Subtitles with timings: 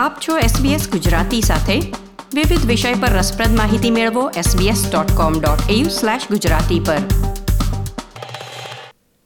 [0.00, 1.92] આપ છો SBS ગુજરાતી સાથે.
[2.34, 6.98] વિવિધ વિષય પર રસપ્રદ માહિતી મેળવો sbs.com.au/gujarati પર.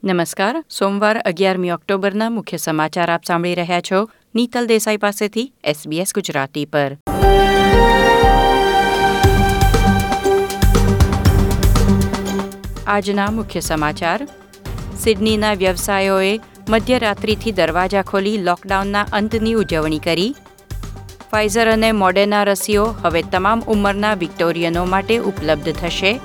[0.04, 6.64] નમસ્કાર, સોમવાર અગિયારમી ઓક્ટોબરના મુખ્ય સમાચાર આપ સાંભળી રહ્યા છો નીતલ દેસાઈ પાસેથી SBS ગુજરાતી
[6.64, 6.96] પર.
[12.86, 14.28] આજના મુખ્ય સમાચાર.
[15.00, 20.36] સિડનીના વ્યવસાયોએ મધ્યરાત્રિથી દરવાજા ખોલી લોકડાઉનના અંતની ઉજવણી કરી.
[21.34, 26.20] ફાઇઝર અને મોડેના રસીઓ હવે તમામ ઉંમરના વિક્ટોરિયનો માટે ઉપલબ્ધ થશે.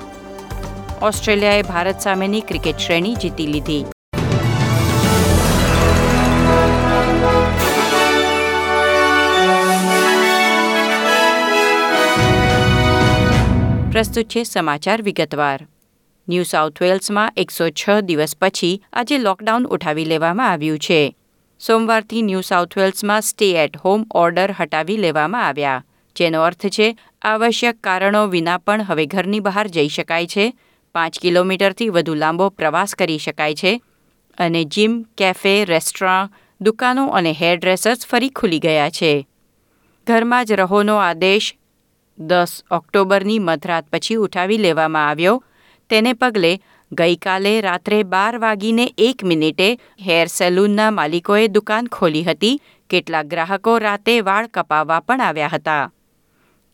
[1.02, 3.86] ઓસ્ટ્રેલિયાએ ભારત સામેની ક્રિકેટ શ્રેણી જીતી લીધી.
[13.92, 15.68] પ્રસ્તુત છે સમાચાર વિગતવાર.
[16.30, 21.16] ન્યૂ સાઉથ વેલ્સમાં એકસો છ દિવસ પછી આજે લોકડાઉન ઉઠાવી લેવામાં આવ્યું છે.
[21.68, 25.84] સોમવારથી ન્યૂ સાઉથ વેલ્સમાં સ્ટે એટ હોમ ઓર્ડર હટાવી લેવામાં આવ્યા.
[26.16, 30.54] જેનો અર્થ છે, આવશ્યક કારણો વિના પણ હવે ઘરની બહાર જઈ શકાય છે.
[30.96, 33.82] પાંચ કિલોમીટરથી વધુ લાંબો પ્રવાસ કરી શકાય છે.
[34.38, 39.28] અને જીમ, કેફે, રેસ્ટોરાં, દુકાનો અને હેરડ્રેસર્સ ફરી ખુલી ગયા છે.
[40.08, 41.56] ઘરમાં જ રહોનો આદેશ
[42.18, 45.44] દસ ઓક્ટોબરની મધરાત પછી ઉઠાવી લેવામાં આવ્યો.
[45.90, 46.60] તેને પગલે
[46.92, 49.68] ગઈકાલે રાત્રે બાર વાગીને એક મિનિટે
[50.06, 52.62] હેર સેલૂનના માલિકોએ દુકાન ખોલી હતી.
[52.90, 55.92] કેટલાક ગ્રાહકો રાતે વાળ કપાવવા પણ આવ્યા હતા.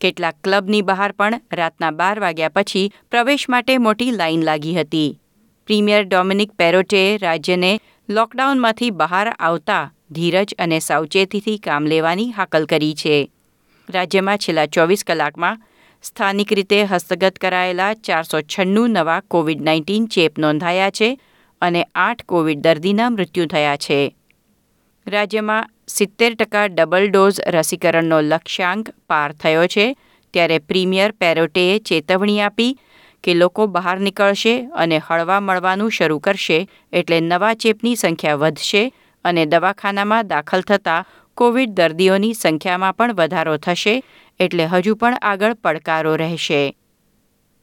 [0.02, 5.20] કેટલાક ક્લબની બહાર પણ રાતના બાર વાગ્યા પછી પ્રવેશ માટે મોટી લાઇન લાગી હતી.
[5.66, 13.32] પ્રીમિયર ડોમિનિક પેરોટે રાજ્યને લોકડાઉનમાંથી બહાર આવતા ધીરજ અને સાવચેતીથી કામ લેવાની હાકલ કરી છે.
[13.90, 15.62] રાજ્યમાં છેલ્લા ચોવીસ કલાકમાં
[16.06, 21.10] સ્થાનિક રીતે હસ્તગત કરાયેલા ચારસો છન્નું નવા કોવિડ નાઇન્ટીન ચેપ નોંધાયા છે
[21.62, 24.00] અને આઠ કોવિડ દર્દીના મૃત્યુ થયા છે.
[25.08, 29.88] રાજ્યમાં સિત્તેર ટકા ડબલ ડોઝ રસીકરણનો લક્ષ્યાંક પાર થયો છે,
[30.34, 32.72] ત્યારે પ્રીમિયર પેરોટેએ ચેતવણી આપી
[33.24, 36.60] કે લોકો બહાર નીકળશે અને હળવા મળવાનું શરૂ કરશે
[36.94, 38.84] એટલે નવા ચેપની સંખ્યા વધશે
[39.26, 41.06] અને દવાખાનામાં દાખલ થતા
[41.38, 43.96] કોવિડ દર્દીઓની સંખ્યામાં પણ વધારો થશે
[44.40, 46.76] એટલે હજુ પણ આગળ પડકારો રહેશે.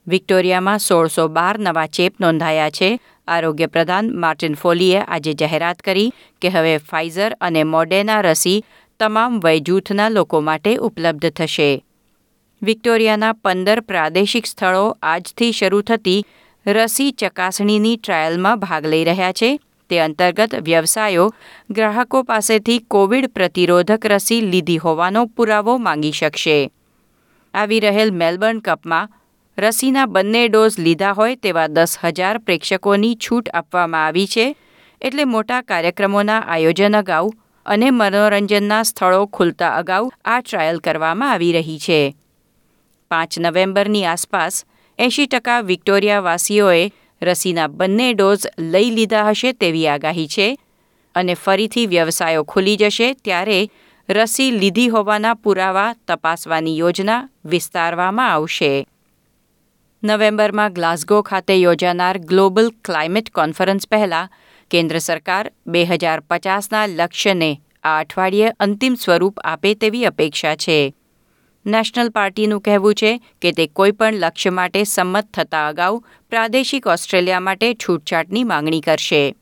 [0.07, 3.01] વિક્ટોરિયામાં સોળસો બાર નવા ચેપ નોંધાયા છે.
[3.29, 6.13] આરોગ્ય પ્રધાન માર્ટિન ફોલીએ આજે જાહેરાત કરી
[6.43, 8.65] કે હવે ફાઇઝર અને મોડેના રસી
[9.01, 11.85] તમામ વયજૂથના લોકો માટે ઉપલબ્ધ થશે.
[12.63, 16.25] વિક્ટોરિયાના પંદર પ્રાદેશિક સ્થળો આજથી શરૂ થતી
[16.67, 19.61] રસી ચકાસણીની ટ્રાયલમાં ભાગ લઈ રહ્યા છે.
[19.91, 21.27] તે અંતર્ગત વ્યવસાયો
[21.71, 26.59] ગ્રાહકો પાસેથી કોવિડ પ્રતિરોધક રસી લીધી હોવાનો પુરાવો માંગી શકશે.
[27.55, 29.13] આવી રહેલ મેલબર્ન કપમાં
[29.59, 34.47] રસીના બંને ડોઝ લીધા હોય તેવા દસ હજાર પ્રેક્ષકોની છૂટ આપવામાં આવી છે,
[35.01, 37.31] એટલે મોટા કાર્યક્રમોના આયોજન અગાઉ
[37.67, 42.01] અને મનોરંજનના સ્થળો ખુલતા અગાઉ આ ટ્રાયલ કરવામાં આવી રહી છે.
[43.11, 44.65] પાંચ નવેમ્બરની આસપાસ
[44.99, 46.83] એંશી ટકા વિક્ટોરિયાવાસીઓએ
[47.23, 50.49] રસીના બંને ડોઝ લઈ લીધા હશે તેવી આગાહી છે
[51.15, 53.59] અને ફરીથી વ્યવસાયો ખુલી જશે ત્યારે
[54.09, 58.87] રસી લીધી હોવાના પુરાવા તપાસવાની યોજના વિસ્તારવામાં આવશે.
[60.03, 64.33] નવેમ્બરમાં ગ્લાસ્ગો ખાતે યોજાનાર ગ્લોબલ ક્લાઇમેટ કોન્ફરન્સ પહેલાં
[64.71, 67.51] કેન્દ્ર સરકાર બે હજાર પચાસના લક્ષ્યને
[67.85, 70.95] આ અઠવાડિયે અંતિમ સ્વરૂપ આપે તેવી અપેક્ષા છે.
[71.67, 77.75] નેશનલ પાર્ટીનું કહેવું છે કે તે કોઈપણ લક્ષ્ય માટે સંમત થતા અગાઉ પ્રાદેશિક ઓસ્ટ્રેલિયા માટે
[77.75, 79.35] છૂટછાટની માંગણી કરશે.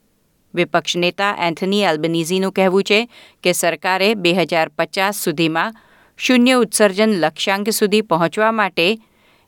[0.55, 3.09] વિપક્ષ નેતા એન્થની એલ્બનીઝીનું કહેવું છે
[3.43, 5.75] કે સરકારે બે હજાર પચાસ સુધીમાં
[6.19, 8.99] શૂન્ય ઉત્સર્જન લક્ષ્યાંક સુધી પહોંચવા માટે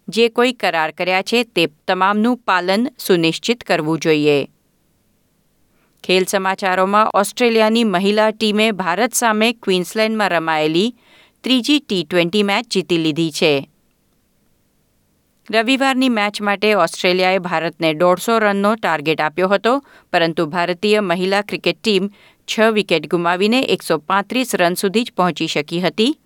[0.08, 4.48] જે કોઈ કરાર કર્યા છે તે તમામનું પાલન સુનિશ્ચિત કરવું જોઈએ.
[6.04, 10.94] ખેલ સમાચારોમાં ઓસ્ટ્રેલિયાની મહિલા ટીમે ભારત સામે ક્વીન્સલેન્ડમાં રમાયેલી
[11.44, 13.68] ત્રીજી ટી ટ્વેન્ટી મેચ જીતી લીધી છે.
[15.50, 22.10] રવિવારની મેચ માટે ઓસ્ટ્રેલિયાએ ભારતને દોઢસો રનનો ટાર્ગેટ આપ્યો હતો, પરંતુ ભારતીય મહિલા ક્રિકેટ ટીમ
[22.48, 26.18] છ વિકેટ ગુમાવીને એકસો પાંત્રીસ રન સુધી જ પહોંચી શકી હતી.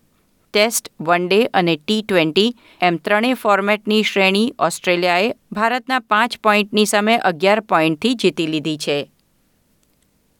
[0.52, 7.16] ટેસ્ટ વન ડે અને ટી ટ્વેન્ટી એમ ત્રણેય ફોર્મેટની શ્રેણી ઓસ્ટ્રેલિયાએ ભારતના પાંચ પોઈન્ટની સામે
[7.16, 9.10] અગિયાર પોઈન્ટથી જીતી લીધી છે.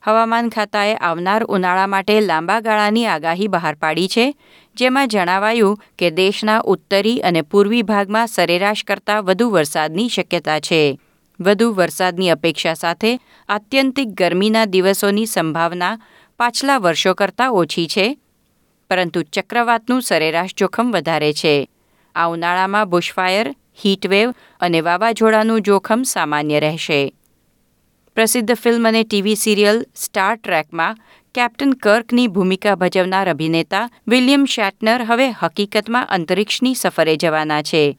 [0.03, 4.35] હવામાન ખાતાએ આવનાર ઉનાળા માટે લાંબા ગાળાની આગાહી બહાર પાડી છે.
[4.77, 10.99] જેમાં જણાવાયું કે દેશના ઉત્તરી અને પૂર્વી ભાગમાં સરેરાશ કરતાં વધુ વરસાદની શક્યતા છે.
[11.41, 13.13] વધુ વરસાદની અપેક્ષા સાથે
[13.49, 15.99] આત્યંતિક ગરમીના દિવસોની સંભાવના
[16.41, 18.07] પાછલા વર્ષો કરતાં ઓછી છે,
[18.91, 21.55] પરંતુ ચક્રવાતનું સરેરાશ જોખમ વધારે છે.
[22.15, 27.13] આ ઉનાળામાં બુશફાયર, હીટવેવ અને વાવાઝોડાનું જોખમ સામાન્ય રહેશે.
[28.17, 30.97] પ્રસિદ્ધ ફિલ્મ અને ટીવી સિરિયલ સ્ટાર ટ્રેકમાં
[31.37, 37.99] કેપ્ટન કર્કની ભૂમિકા ભજવનાર અભિનેતા વિલિયમ શેટનર હવે હકીકતમાં અંતરિક્ષની સફરે જવાના છે.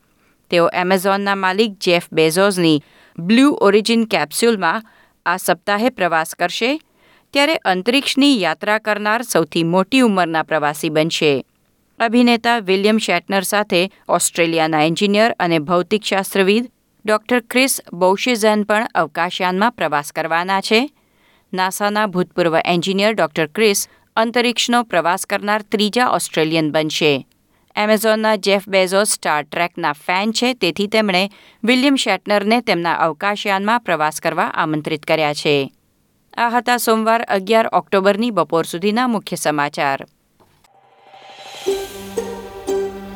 [0.50, 2.82] તેઓ એમેઝોનના માલિક જેફ બેઝોઝની
[3.20, 4.84] બ્લુ ઓરિજિન કેપ્સ્યુલમાં
[5.26, 6.82] આ સપ્તાહે પ્રવાસ કરશે,
[7.34, 11.46] ત્યારે અંતરિક્ષની યાત્રા કરનાર સૌથી મોટી ઉંમરના પ્રવાસી બનશે.
[12.00, 16.72] અભિનેતા વિલિયમ શેટનર સાથે ઓસ્ટ્રેલિયાના એન્જિનિયર અને ભૌતિકશાસ્ત્રવિદ
[17.06, 20.90] ડોક્ટર ક્રિસ બૌશેઝન પણ અવકાશયાનમાં પ્રવાસ કરવાના છે.
[21.54, 27.28] નાસાના ભૂતપૂર્વ એન્જિનિયર ડોક્ટર ક્રિસ અંતરિક્ષનો પ્રવાસ કરનાર ત્રીજા ઓસ્ટ્રેલિયન બનશે.
[27.76, 31.32] એમેઝોનના જેફ બેઝોસ સ્ટાર ટ્રેકના ફેન છે, તેથી તેમણે
[31.64, 35.74] વિલિયમ શેટનરને તેમના અવકાશયાનમાં પ્રવાસ કરવા આમંત્રિત કર્યા છે.
[36.38, 40.06] આ હતા સોમવાર અગિયાર ઓક્ટોબરની બપોર સુધીના મુખ્ય સમાચાર.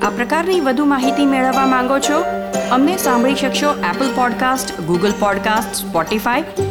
[0.02, 2.24] આ પ્રકારની વધુ માહિતી મેળવવા માંગો છો?
[2.72, 6.44] અમને સાંભળી શકશો Apple podcast Google podcast Spotify